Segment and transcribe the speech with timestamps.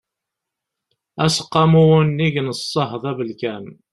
[1.23, 3.65] aseqqamu unnig n ṣṣehd abelkam